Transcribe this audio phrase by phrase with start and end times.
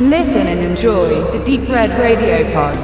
[0.00, 2.78] Listen and enjoy the Deep Red Radio Pod.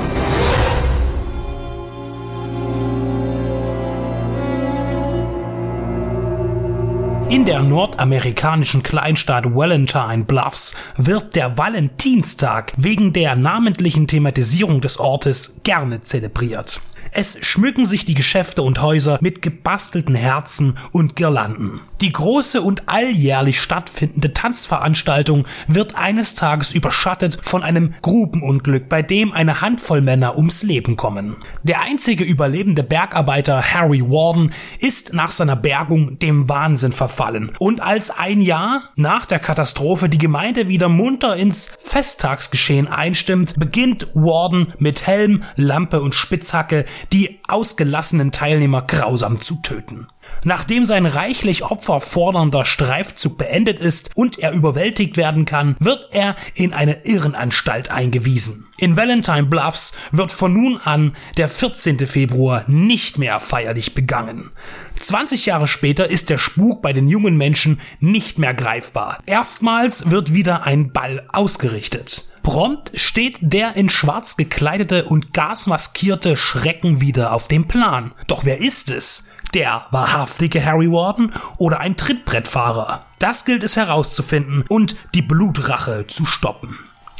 [7.30, 15.60] In der nordamerikanischen Kleinstadt Valentine Bluffs wird der Valentinstag wegen der namentlichen Thematisierung des Ortes
[15.62, 16.80] gerne zelebriert.
[17.12, 21.80] Es schmücken sich die Geschäfte und Häuser mit gebastelten Herzen und Girlanden.
[22.04, 29.32] Die große und alljährlich stattfindende Tanzveranstaltung wird eines Tages überschattet von einem Grubenunglück, bei dem
[29.32, 31.36] eine Handvoll Männer ums Leben kommen.
[31.62, 37.52] Der einzige überlebende Bergarbeiter Harry Warden ist nach seiner Bergung dem Wahnsinn verfallen.
[37.58, 44.08] Und als ein Jahr nach der Katastrophe die Gemeinde wieder munter ins Festtagsgeschehen einstimmt, beginnt
[44.12, 50.08] Warden mit Helm, Lampe und Spitzhacke die ausgelassenen Teilnehmer grausam zu töten.
[50.42, 56.36] Nachdem sein reichlich Opfer fordernder Streifzug beendet ist und er überwältigt werden kann, wird er
[56.54, 58.66] in eine Irrenanstalt eingewiesen.
[58.76, 62.06] In Valentine Bluffs wird von nun an der 14.
[62.06, 64.50] Februar nicht mehr feierlich begangen.
[64.98, 69.18] 20 Jahre später ist der Spuk bei den jungen Menschen nicht mehr greifbar.
[69.26, 72.30] Erstmals wird wieder ein Ball ausgerichtet.
[72.42, 78.12] Prompt steht der in schwarz gekleidete und gasmaskierte Schrecken wieder auf dem Plan.
[78.26, 79.30] Doch wer ist es?
[79.54, 83.06] Der wahrhaftige Harry Warden oder ein Trittbrettfahrer?
[83.20, 86.76] Das gilt es herauszufinden und die Blutrache zu stoppen.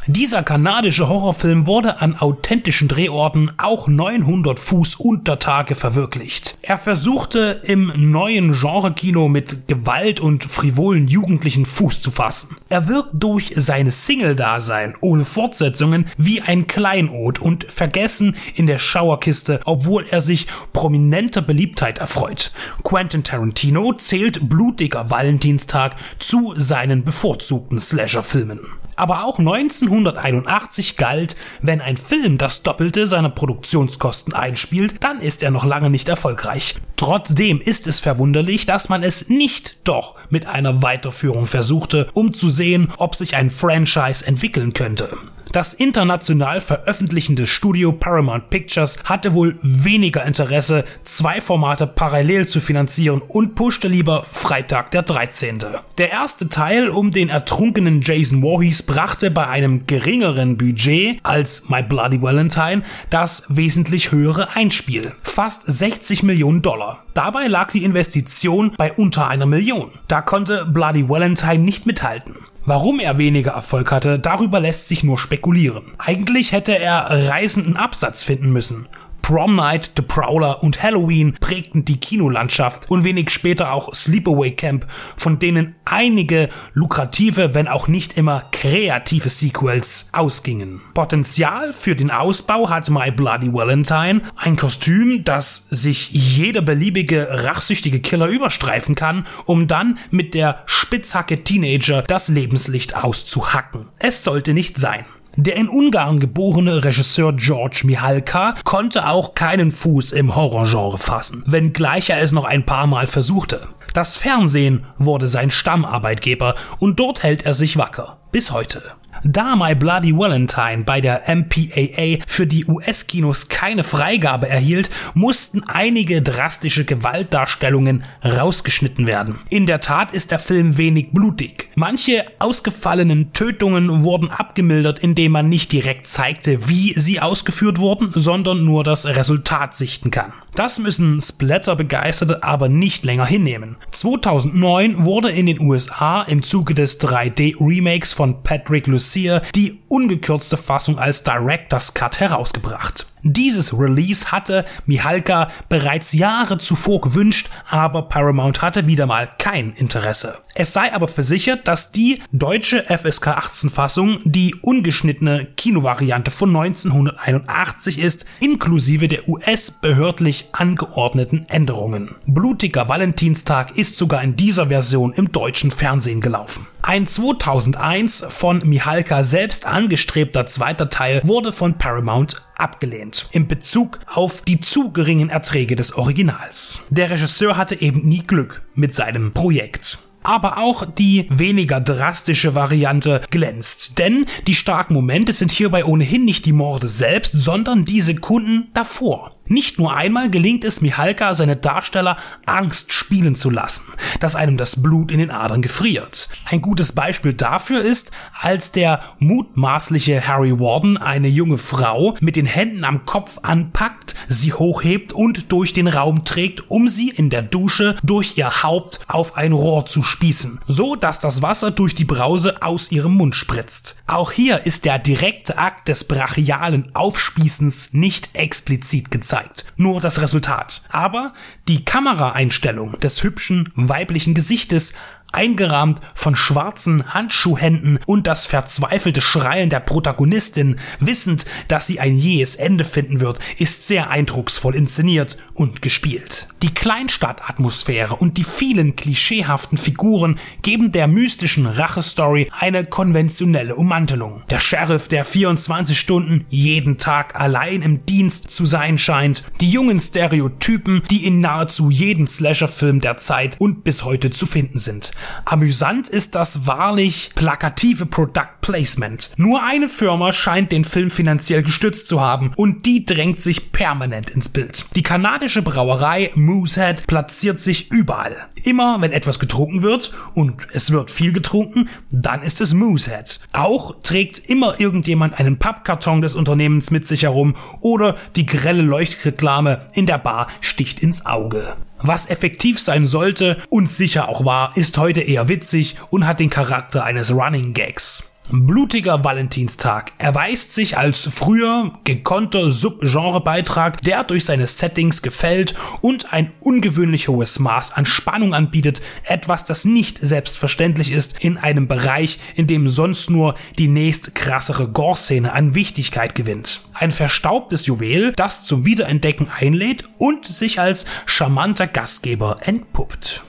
[0.07, 6.59] Dieser kanadische Horrorfilm wurde an authentischen Drehorten auch 900 Fuß unter Tage verwirklicht.
[6.61, 12.59] Er versuchte im neuen Genre-Kino mit Gewalt und frivolen Jugendlichen Fuß zu fassen.
[12.69, 19.61] Er wirkt durch seine Single-Dasein ohne Fortsetzungen wie ein Kleinod und vergessen in der Schauerkiste,
[19.65, 22.53] obwohl er sich prominenter Beliebtheit erfreut.
[22.83, 28.61] Quentin Tarantino zählt Blutiger Valentinstag zu seinen bevorzugten Slasher-Filmen.
[28.97, 35.51] Aber auch 1981 galt, wenn ein Film das Doppelte seiner Produktionskosten einspielt, dann ist er
[35.51, 36.77] noch lange nicht erfolgreich.
[36.97, 42.49] Trotzdem ist es verwunderlich, dass man es nicht doch mit einer Weiterführung versuchte, um zu
[42.49, 45.17] sehen, ob sich ein Franchise entwickeln könnte.
[45.55, 53.23] Das international veröffentlichende Studio Paramount Pictures hatte wohl weniger Interesse, zwei Formate parallel zu finanzieren
[53.29, 55.61] und pushte lieber Freitag der 13.
[55.97, 61.85] Der erste Teil um den ertrunkenen Jason Voorhees brachte bei einem geringeren Budget als My
[61.85, 65.13] Bloody Valentine das wesentlich höhere Einspiel.
[65.23, 67.05] Fast 60 Millionen Dollar.
[67.15, 69.93] Dabei lag die Investition bei unter einer Million.
[70.09, 72.35] Da konnte Bloody Valentine nicht mithalten.
[72.67, 75.93] Warum er weniger Erfolg hatte, darüber lässt sich nur spekulieren.
[75.99, 78.89] Eigentlich hätte er reißenden Absatz finden müssen.
[79.25, 84.87] Prom Night, The Prowler und Halloween prägten die Kinolandschaft und wenig später auch Sleepaway Camp,
[85.17, 90.83] von denen einige lukrative, wenn auch nicht immer kreative Sequels ausgingen.
[90.93, 98.01] Potenzial für den Ausbau hat My Bloody Valentine, ein Kostüm, das sich jeder beliebige rachsüchtige
[98.01, 103.89] Killer überstreifen kann, um dann mit der Spitzhacke Teenager das Lebenslicht auszuhacken.
[103.99, 105.07] Es sollte nicht sein.
[105.37, 112.11] Der in Ungarn geborene Regisseur George Mihalka konnte auch keinen Fuß im Horrorgenre fassen, wenngleich
[112.11, 113.67] er es noch ein paar Mal versuchte.
[113.95, 118.19] Das Fernsehen wurde sein Stammarbeitgeber und dort hält er sich wacker.
[118.31, 118.83] Bis heute.
[119.23, 126.23] Da My Bloody Valentine bei der MPAA für die US-Kinos keine Freigabe erhielt, mussten einige
[126.23, 129.39] drastische Gewaltdarstellungen rausgeschnitten werden.
[129.49, 131.71] In der Tat ist der Film wenig blutig.
[131.75, 138.65] Manche ausgefallenen Tötungen wurden abgemildert, indem man nicht direkt zeigte, wie sie ausgeführt wurden, sondern
[138.65, 140.33] nur das Resultat sichten kann.
[140.55, 143.77] Das müssen Splatter-Begeisterte aber nicht länger hinnehmen.
[143.91, 150.99] 2009 wurde in den USA im Zuge des 3D-Remakes von Patrick Lucier die ungekürzte Fassung
[150.99, 153.07] als Director's Cut herausgebracht.
[153.27, 160.37] Dieses Release hatte Mihalka bereits Jahre zuvor gewünscht, aber Paramount hatte wieder mal kein Interesse.
[160.55, 167.99] Es sei aber versichert, dass die deutsche FSK 18 Fassung die ungeschnittene Kinovariante von 1981
[167.99, 172.17] ist, inklusive der US-behördlich angeordneten Änderungen.
[172.27, 176.67] Blutiger Valentinstag ist sogar in dieser Version im deutschen Fernsehen gelaufen.
[176.83, 183.29] Ein 2001 von Mihalka selbst angestrebter zweiter Teil wurde von Paramount abgelehnt.
[183.33, 186.81] In Bezug auf die zu geringen Erträge des Originals.
[186.89, 189.99] Der Regisseur hatte eben nie Glück mit seinem Projekt.
[190.23, 196.47] Aber auch die weniger drastische Variante glänzt, denn die starken Momente sind hierbei ohnehin nicht
[196.47, 199.34] die Morde selbst, sondern die Sekunden davor.
[199.47, 203.85] Nicht nur einmal gelingt es Mihalka, seine Darsteller Angst spielen zu lassen,
[204.21, 206.31] dass einem das Blut in den Adern gefriert.
[206.47, 208.11] Ein gutes Beispiel dafür ist,
[208.41, 214.55] als der mutmaßliche Harry Warden eine junge Frau mit den Händen am Kopf anpackt, sie
[214.55, 219.37] hochhebt und durch den Raum trägt, um sie in der Dusche durch ihr Haupt auf
[219.37, 223.97] ein Rohr zu spießen, so dass das Wasser durch die Brause aus ihrem Mund spritzt.
[224.07, 230.83] Auch hier ist der direkte Akt des brachialen Aufspießens nicht explizit gezeigt, nur das Resultat.
[230.91, 231.33] Aber
[231.69, 234.95] die Kameraeinstellung des hübschen weiblichen Gesichtes
[235.35, 242.55] eingerahmt von schwarzen Handschuhhänden und das verzweifelte Schreien der Protagonistin, wissend, dass sie ein jähes
[242.57, 246.49] Ende finden wird, ist sehr eindrucksvoll inszeniert und gespielt.
[246.63, 254.43] Die Kleinstadtatmosphäre und die vielen klischeehaften Figuren geben der mystischen Rachestory eine konventionelle Ummantelung.
[254.49, 260.01] Der Sheriff, der 24 Stunden jeden Tag allein im Dienst zu sein scheint, die jungen
[260.01, 265.13] Stereotypen, die in nahezu jedem Slasher-Film der Zeit und bis heute zu finden sind.
[265.45, 269.31] Amüsant ist das wahrlich plakative Product Placement.
[269.37, 274.31] Nur eine Firma scheint den Film finanziell gestützt zu haben und die drängt sich permanent
[274.31, 274.87] ins Bild.
[274.97, 278.37] Die kanadische Brauerei Moosehead platziert sich überall.
[278.63, 283.41] Immer wenn etwas getrunken wird und es wird viel getrunken, dann ist es Moosehead.
[283.53, 289.81] Auch trägt immer irgendjemand einen Pappkarton des Unternehmens mit sich herum oder die grelle Leuchtreklame
[289.93, 291.77] in der Bar sticht ins Auge.
[292.07, 296.51] Was effektiv sein sollte und sicher auch war, ist heute eher witzig und hat den
[296.51, 298.34] Charakter eines Running Gags.
[298.51, 306.53] Blutiger Valentinstag erweist sich als früher gekonnter Subgenrebeitrag, der durch seine Settings gefällt und ein
[306.61, 312.67] ungewöhnlich hohes Maß an Spannung anbietet, etwas, das nicht selbstverständlich ist in einem Bereich, in
[312.67, 316.87] dem sonst nur die nächst krassere Gore-Szene an Wichtigkeit gewinnt.
[316.93, 323.43] Ein verstaubtes Juwel, das zum Wiederentdecken einlädt und sich als charmanter Gastgeber entpuppt.